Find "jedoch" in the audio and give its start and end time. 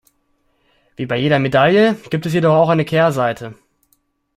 2.33-2.55